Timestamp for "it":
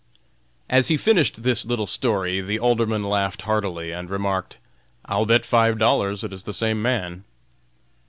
6.23-6.33